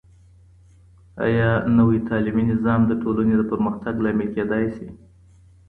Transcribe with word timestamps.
آیا 1.25 1.49
نوی 1.77 1.97
تعلیمي 2.09 2.43
نظام 2.51 2.81
د 2.87 2.91
ټولنې 3.01 3.33
د 3.37 3.41
پرمختګ 3.51 3.95
لامل 4.03 4.29
کیدای 4.35 4.65
سي؟ 4.75 4.87